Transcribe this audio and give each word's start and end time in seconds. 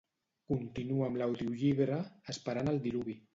Continua 0.53 1.09
amb 1.09 1.19
l'audiollibre 1.21 2.01
"Esperant 2.35 2.73
el 2.73 2.81
diluvi". 2.89 3.17